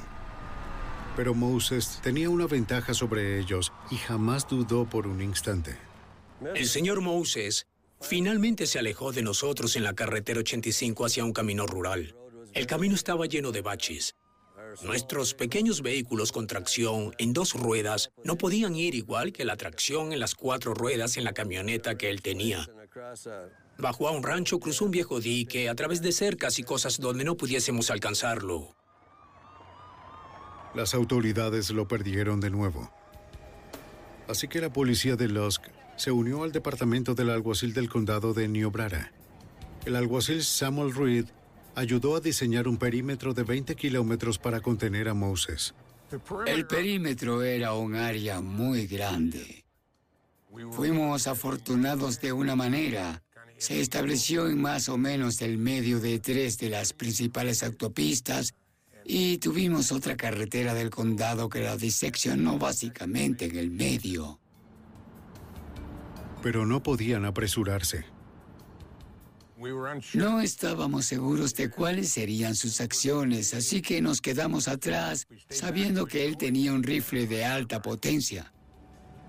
[1.14, 5.76] pero Moses tenía una ventaja sobre ellos y jamás dudó por un instante.
[6.54, 7.66] El señor Moses
[8.00, 12.14] finalmente se alejó de nosotros en la carretera 85 hacia un camino rural.
[12.52, 14.16] El camino estaba lleno de baches.
[14.82, 20.12] Nuestros pequeños vehículos con tracción en dos ruedas no podían ir igual que la tracción
[20.12, 22.68] en las cuatro ruedas en la camioneta que él tenía.
[23.78, 27.24] Bajó a un rancho, cruzó un viejo dique a través de cercas y cosas donde
[27.24, 28.76] no pudiésemos alcanzarlo.
[30.74, 32.92] Las autoridades lo perdieron de nuevo.
[34.28, 35.62] Así que la policía de Lusk
[35.96, 39.12] se unió al departamento del alguacil del condado de Niobrara.
[39.84, 41.26] El alguacil Samuel Reed
[41.80, 45.74] ayudó a diseñar un perímetro de 20 kilómetros para contener a Moses.
[46.46, 49.64] El perímetro era un área muy grande.
[50.72, 53.22] Fuimos afortunados de una manera.
[53.58, 58.54] Se estableció en más o menos el medio de tres de las principales autopistas
[59.04, 64.38] y tuvimos otra carretera del condado que la diseccionó básicamente en el medio.
[66.42, 68.04] Pero no podían apresurarse.
[70.14, 76.24] No estábamos seguros de cuáles serían sus acciones, así que nos quedamos atrás sabiendo que
[76.24, 78.52] él tenía un rifle de alta potencia.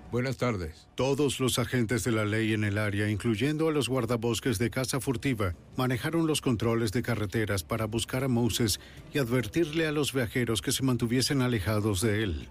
[0.10, 0.88] Buenas tardes.
[0.96, 5.00] Todos los agentes de la ley en el área, incluyendo a los guardabosques de casa
[5.00, 8.80] furtiva, manejaron los controles de carreteras para buscar a Moses
[9.14, 12.50] y advertirle a los viajeros que se mantuviesen alejados de él.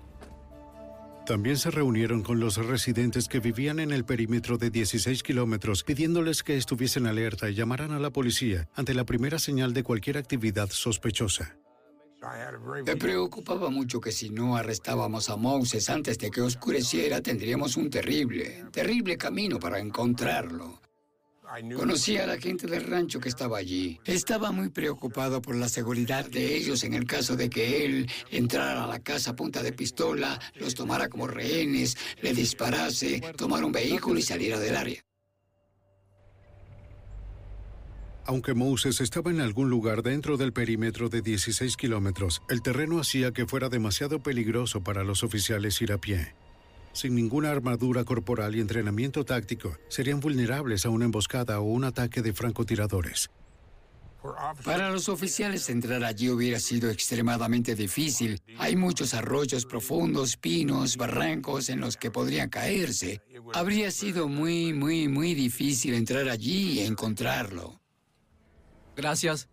[1.26, 6.42] También se reunieron con los residentes que vivían en el perímetro de 16 kilómetros, pidiéndoles
[6.42, 10.70] que estuviesen alerta y llamaran a la policía ante la primera señal de cualquier actividad
[10.70, 11.56] sospechosa.
[12.84, 17.88] Me preocupaba mucho que si no arrestábamos a Moses antes de que oscureciera, tendríamos un
[17.88, 20.80] terrible, terrible camino para encontrarlo.
[21.76, 23.98] Conocía a la gente del rancho que estaba allí.
[24.04, 28.84] Estaba muy preocupado por la seguridad de ellos en el caso de que él entrara
[28.84, 33.72] a la casa a punta de pistola, los tomara como rehenes, le disparase, tomara un
[33.72, 35.00] vehículo y saliera del área.
[38.26, 43.32] Aunque Moses estaba en algún lugar dentro del perímetro de 16 kilómetros, el terreno hacía
[43.32, 46.32] que fuera demasiado peligroso para los oficiales ir a pie.
[46.92, 52.22] Sin ninguna armadura corporal y entrenamiento táctico, serían vulnerables a una emboscada o un ataque
[52.22, 53.30] de francotiradores.
[54.64, 58.40] Para los oficiales entrar allí hubiera sido extremadamente difícil.
[58.58, 63.22] Hay muchos arroyos profundos, pinos, barrancos en los que podrían caerse.
[63.54, 67.80] Habría sido muy, muy, muy difícil entrar allí y encontrarlo.
[68.94, 69.48] Gracias.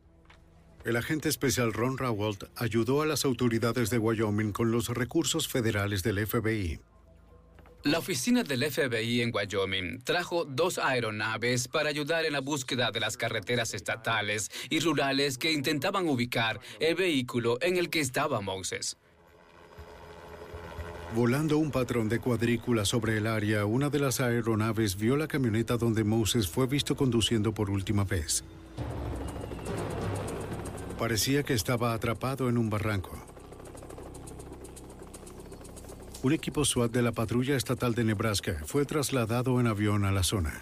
[0.84, 6.04] El agente especial Ron Rawalt ayudó a las autoridades de Wyoming con los recursos federales
[6.04, 6.80] del FBI.
[7.84, 13.00] La oficina del FBI en Wyoming trajo dos aeronaves para ayudar en la búsqueda de
[13.00, 18.98] las carreteras estatales y rurales que intentaban ubicar el vehículo en el que estaba Moses.
[21.16, 25.78] Volando un patrón de cuadrícula sobre el área, una de las aeronaves vio la camioneta
[25.78, 28.44] donde Moses fue visto conduciendo por última vez.
[31.00, 33.27] Parecía que estaba atrapado en un barranco.
[36.24, 40.24] Un equipo SWAT de la Patrulla Estatal de Nebraska fue trasladado en avión a la
[40.24, 40.60] zona.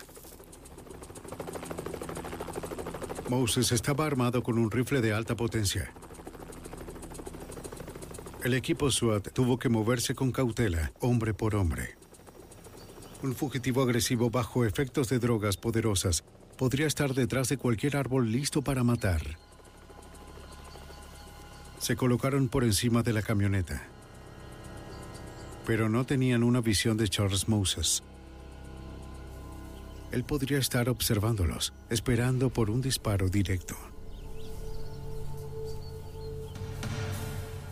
[3.30, 5.94] Moses estaba armado con un rifle de alta potencia.
[8.44, 11.96] El equipo SWAT tuvo que moverse con cautela, hombre por hombre.
[13.24, 16.26] Un fugitivo agresivo bajo efectos de drogas poderosas
[16.58, 19.40] podría estar detrás de cualquier árbol listo para matar.
[21.80, 23.88] Se colocaron por encima de la camioneta,
[25.66, 28.04] pero no tenían una visión de Charles Moses.
[30.12, 33.76] Él podría estar observándolos, esperando por un disparo directo.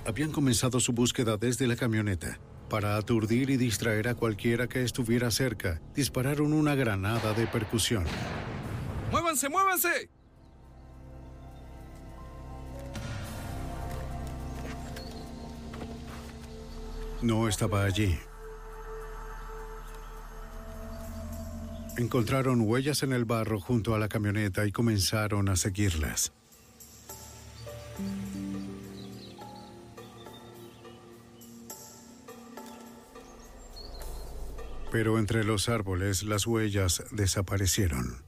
[0.06, 2.40] Habían comenzado su búsqueda desde la camioneta.
[2.70, 8.04] Para aturdir y distraer a cualquiera que estuviera cerca, dispararon una granada de percusión.
[9.12, 10.10] ¡Muévanse, muévanse!
[17.24, 18.20] No estaba allí.
[21.98, 26.34] Encontraron huellas en el barro junto a la camioneta y comenzaron a seguirlas.
[34.92, 38.22] Pero entre los árboles las huellas desaparecieron.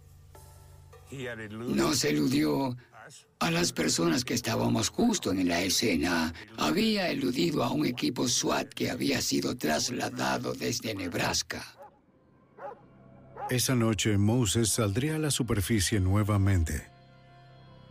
[1.75, 2.77] No se eludió
[3.39, 6.33] a las personas que estábamos justo en la escena.
[6.57, 11.63] Había eludido a un equipo SWAT que había sido trasladado desde Nebraska.
[13.49, 16.87] Esa noche Moses saldría a la superficie nuevamente.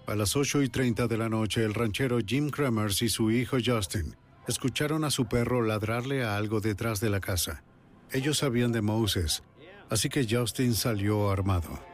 [0.07, 3.57] A las 8 y 30 de la noche, el ranchero Jim Kremers y su hijo
[3.65, 7.63] Justin escucharon a su perro ladrarle a algo detrás de la casa.
[8.11, 9.43] Ellos sabían de Moses,
[9.89, 11.94] así que Justin salió armado.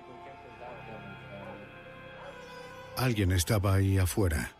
[2.96, 4.52] Alguien estaba ahí afuera.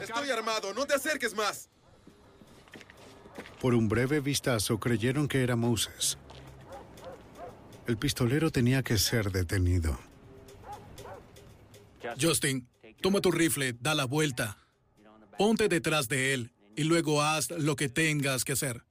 [0.00, 1.68] Estoy armado, no te acerques más.
[3.60, 6.18] Por un breve vistazo creyeron que era Moses.
[7.86, 9.98] El pistolero tenía que ser detenido.
[12.20, 12.68] Justin,
[13.00, 14.58] toma tu rifle, da la vuelta.
[15.38, 18.84] Ponte detrás de él y luego haz lo que tengas que hacer.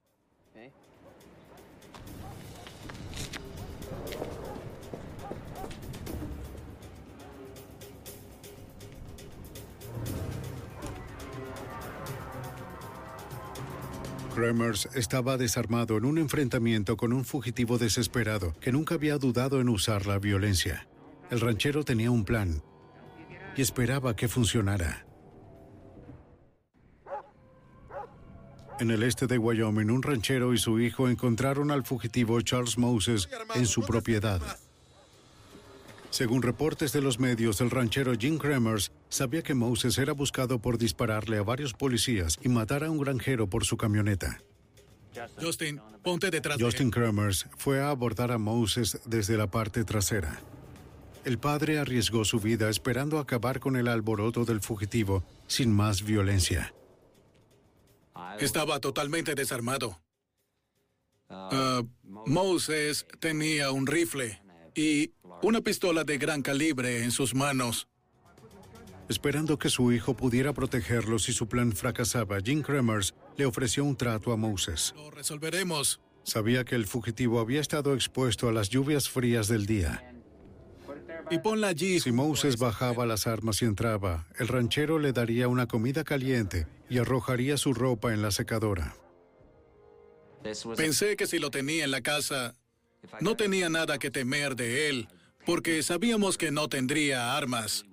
[14.33, 19.69] Kremers estaba desarmado en un enfrentamiento con un fugitivo desesperado que nunca había dudado en
[19.69, 20.87] usar la violencia.
[21.29, 22.63] El ranchero tenía un plan
[23.55, 25.05] y esperaba que funcionara.
[28.79, 33.29] En el este de Wyoming, un ranchero y su hijo encontraron al fugitivo Charles Moses
[33.53, 34.41] en su propiedad.
[36.09, 40.77] Según reportes de los medios, el ranchero Jim Kremers sabía que Moses era buscado por
[40.77, 44.41] dispararle a varios policías y matar a un granjero por su camioneta.
[45.39, 46.91] Justin, ponte detrás de Justin él.
[46.93, 50.41] Kremers fue a abordar a Moses desde la parte trasera.
[51.23, 56.73] El padre arriesgó su vida esperando acabar con el alboroto del fugitivo sin más violencia.
[58.39, 60.01] Estaba totalmente desarmado.
[61.29, 64.41] Ah, Moses tenía un rifle
[64.75, 67.87] y una pistola de gran calibre en sus manos.
[69.09, 73.95] Esperando que su hijo pudiera protegerlo si su plan fracasaba, Jim Kremers le ofreció un
[73.95, 74.93] trato a Moses.
[74.95, 75.99] Lo resolveremos.
[76.23, 80.09] Sabía que el fugitivo había estado expuesto a las lluvias frías del día.
[81.29, 81.99] Y ponla allí.
[81.99, 86.97] Si Moses bajaba las armas y entraba, el ranchero le daría una comida caliente y
[86.97, 88.95] arrojaría su ropa en la secadora.
[90.75, 92.55] Pensé que si lo tenía en la casa,
[93.21, 95.07] no tenía nada que temer de él,
[95.45, 97.85] porque sabíamos que no tendría armas.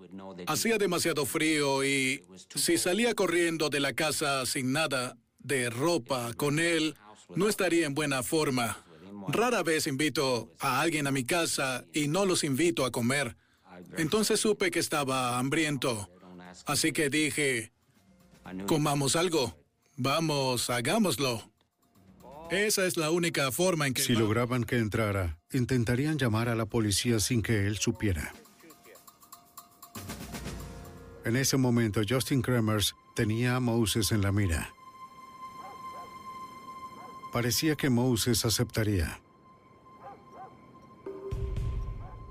[0.46, 2.22] Hacía demasiado frío y
[2.54, 6.94] si salía corriendo de la casa sin nada de ropa con él,
[7.34, 8.84] no estaría en buena forma.
[9.28, 13.36] Rara vez invito a alguien a mi casa y no los invito a comer.
[13.96, 16.10] Entonces supe que estaba hambriento.
[16.66, 17.72] Así que dije,
[18.66, 19.56] comamos algo.
[19.96, 21.49] Vamos, hagámoslo.
[22.50, 24.02] Esa es la única forma en que...
[24.02, 28.34] Si lograban que entrara, intentarían llamar a la policía sin que él supiera.
[31.24, 34.72] En ese momento, Justin Kremers tenía a Moses en la mira.
[37.32, 39.20] Parecía que Moses aceptaría.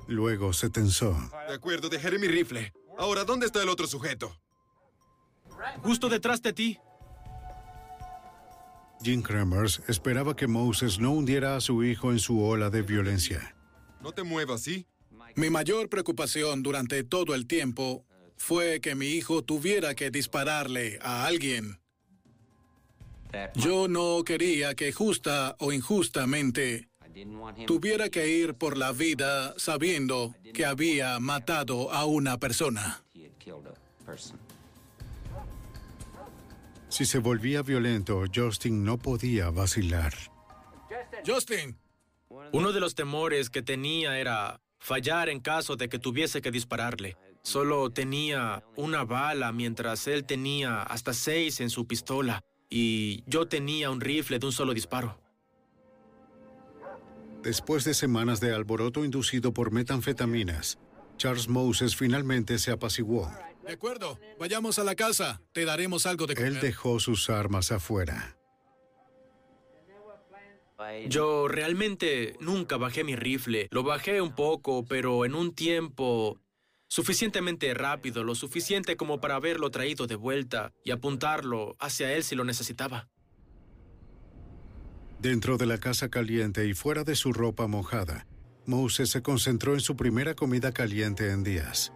[0.07, 1.15] Luego se tensó.
[1.47, 2.74] De acuerdo, dejaré mi rifle.
[2.97, 4.36] Ahora, ¿dónde está el otro sujeto?
[5.82, 6.80] Justo detrás de ti.
[9.02, 13.56] Jim Kremers esperaba que Moses no hundiera a su hijo en su ola de violencia.
[14.02, 14.86] No te muevas, ¿sí?
[15.36, 21.26] Mi mayor preocupación durante todo el tiempo fue que mi hijo tuviera que dispararle a
[21.26, 21.80] alguien.
[23.56, 26.89] Yo no quería que justa o injustamente
[27.68, 33.04] tuviera que ir por la vida sabiendo que había matado a una persona.
[36.90, 40.14] Si se volvía violento, Justin no podía vacilar.
[41.26, 41.78] Justin.
[42.52, 47.16] Uno de los temores que tenía era fallar en caso de que tuviese que dispararle.
[47.42, 53.90] Solo tenía una bala mientras él tenía hasta seis en su pistola y yo tenía
[53.90, 55.20] un rifle de un solo disparo.
[57.44, 60.78] Después de semanas de alboroto inducido por metanfetaminas,
[61.18, 63.32] Charles Moses finalmente se apaciguó.
[63.70, 65.43] De acuerdo, vayamos a la casa.
[65.51, 66.53] Te daremos algo de comer.
[66.53, 68.36] Él dejó sus armas afuera.
[71.07, 73.67] Yo realmente nunca bajé mi rifle.
[73.70, 76.39] Lo bajé un poco, pero en un tiempo
[76.88, 82.36] suficientemente rápido, lo suficiente como para haberlo traído de vuelta y apuntarlo hacia él si
[82.36, 83.07] lo necesitaba.
[85.20, 88.26] Dentro de la casa caliente y fuera de su ropa mojada,
[88.65, 91.93] Moses se concentró en su primera comida caliente en días.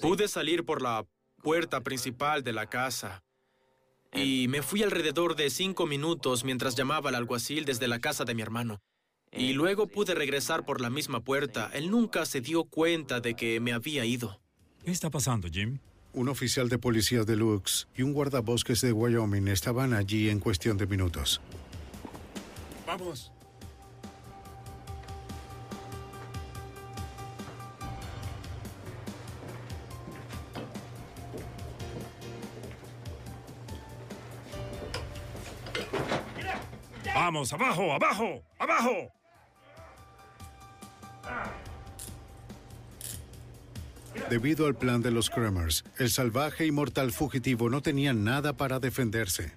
[0.00, 1.06] Pude salir por la
[1.42, 3.22] puerta principal de la casa
[4.14, 8.34] y me fui alrededor de cinco minutos mientras llamaba al alguacil desde la casa de
[8.34, 8.80] mi hermano.
[9.32, 11.70] Y luego pude regresar por la misma puerta.
[11.74, 14.40] Él nunca se dio cuenta de que me había ido.
[14.84, 15.78] ¿Qué está pasando, Jim?
[16.12, 20.78] Un oficial de policía de Lux y un guardabosques de Wyoming estaban allí en cuestión
[20.78, 21.40] de minutos.
[22.86, 23.32] Vamos.
[37.26, 39.10] Vamos, abajo, abajo, abajo.
[44.28, 48.78] Debido al plan de los Kremers, el salvaje y mortal fugitivo no tenía nada para
[48.78, 49.52] defenderse.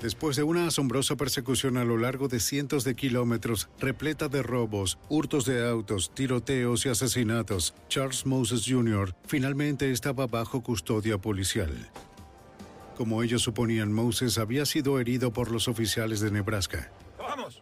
[0.00, 4.98] Después de una asombrosa persecución a lo largo de cientos de kilómetros, repleta de robos,
[5.10, 9.14] hurtos de autos, tiroteos y asesinatos, Charles Moses Jr.
[9.26, 11.90] finalmente estaba bajo custodia policial.
[13.02, 16.92] Como ellos suponían, Moses había sido herido por los oficiales de Nebraska.
[17.18, 17.60] ¡Vamos!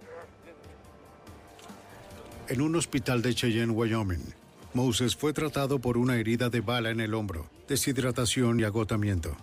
[2.48, 4.34] En un hospital de Cheyenne, Wyoming,
[4.74, 9.34] Moses fue tratado por una herida de bala en el hombro, deshidratación y agotamiento.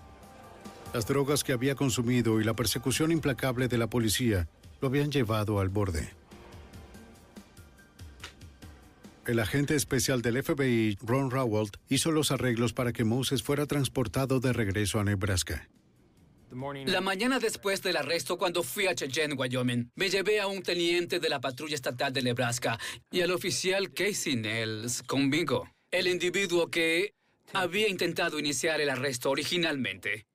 [0.93, 4.47] Las drogas que había consumido y la persecución implacable de la policía
[4.79, 6.11] lo habían llevado al borde.
[9.25, 14.39] El agente especial del FBI, Ron Rawalt, hizo los arreglos para que Moses fuera transportado
[14.39, 15.67] de regreso a Nebraska.
[16.85, 21.19] La mañana después del arresto, cuando fui a Cheyenne, Wyoming, me llevé a un teniente
[21.19, 22.79] de la patrulla estatal de Nebraska
[23.11, 27.13] y al oficial Casey Nels conmigo, el individuo que
[27.53, 30.25] había intentado iniciar el arresto originalmente.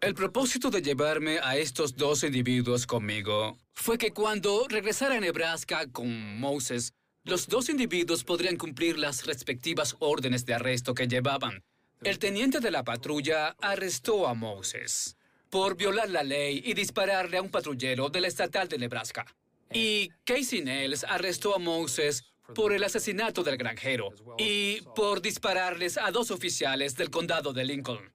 [0.00, 5.86] El propósito de llevarme a estos dos individuos conmigo fue que cuando regresara a Nebraska
[5.90, 6.92] con Moses,
[7.24, 11.62] los dos individuos podrían cumplir las respectivas órdenes de arresto que llevaban.
[12.04, 15.16] El teniente de la patrulla arrestó a Moses
[15.50, 19.24] por violar la ley y dispararle a un patrullero de la estatal de Nebraska.
[19.72, 22.24] Y Casey Nels arrestó a Moses
[22.56, 28.12] por el asesinato del granjero y por dispararles a dos oficiales del condado de Lincoln.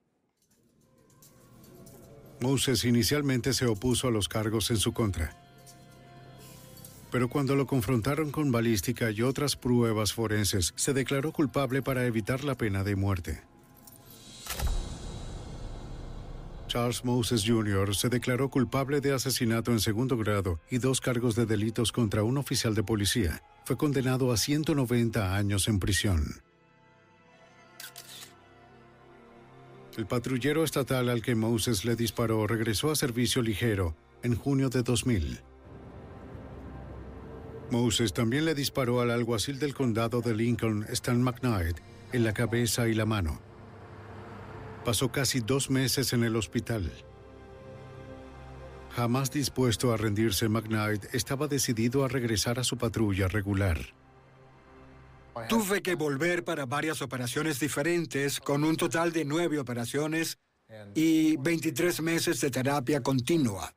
[2.40, 5.34] Moses inicialmente se opuso a los cargos en su contra.
[7.10, 12.44] Pero cuando lo confrontaron con balística y otras pruebas forenses, se declaró culpable para evitar
[12.44, 13.48] la pena de muerte.
[16.68, 17.96] Charles Moses Jr.
[17.96, 22.36] se declaró culpable de asesinato en segundo grado y dos cargos de delitos contra un
[22.36, 23.42] oficial de policía.
[23.64, 26.42] Fue condenado a 190 años en prisión.
[29.96, 34.82] El patrullero estatal al que Moses le disparó regresó a servicio ligero en junio de
[34.82, 35.40] 2000.
[37.70, 41.78] Moses también le disparó al alguacil del condado de Lincoln, Stan McKnight,
[42.12, 43.47] en la cabeza y la mano.
[44.88, 46.90] Pasó casi dos meses en el hospital.
[48.96, 53.76] Jamás dispuesto a rendirse, McKnight estaba decidido a regresar a su patrulla regular.
[55.50, 60.38] Tuve que volver para varias operaciones diferentes, con un total de nueve operaciones
[60.94, 63.74] y 23 meses de terapia continua.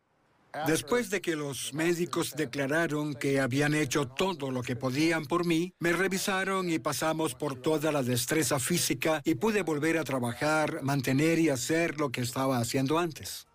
[0.68, 5.74] Después de que los médicos declararon que habían hecho todo lo que podían por mí,
[5.80, 11.40] me revisaron y pasamos por toda la destreza física y pude volver a trabajar, mantener
[11.40, 13.48] y hacer lo que estaba haciendo antes.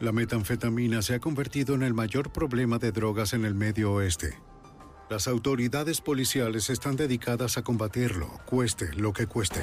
[0.00, 4.38] La metanfetamina se ha convertido en el mayor problema de drogas en el medio oeste.
[5.08, 9.62] Las autoridades policiales están dedicadas a combatirlo, cueste lo que cueste.